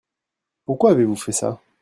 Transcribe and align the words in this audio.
Pourquoi 0.65 0.89
avez-vous 0.93 1.15
fait 1.15 1.31
ça? 1.31 1.61